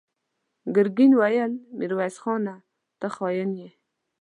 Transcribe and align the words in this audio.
ګرګين 0.75 1.11
وويل: 1.15 1.51
ميرويس 1.77 2.15
خانه! 2.21 2.55
ته 2.99 3.07
خاين 3.15 3.51
يې! 3.59 3.69